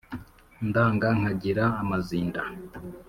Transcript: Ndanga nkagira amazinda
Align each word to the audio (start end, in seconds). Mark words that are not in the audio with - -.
Ndanga 0.67 1.07
nkagira 1.19 1.63
amazinda 1.81 2.41